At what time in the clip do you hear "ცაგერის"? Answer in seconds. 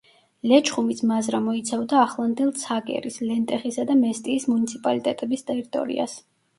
2.63-3.21